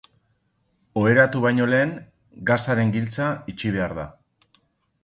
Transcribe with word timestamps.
Oheratu 1.01 1.41
baino 1.43 1.67
lehen, 1.73 1.93
gasaren 2.49 2.95
giltza 2.97 3.31
itxi 3.55 3.77
behar 3.79 3.97
da. 4.01 4.09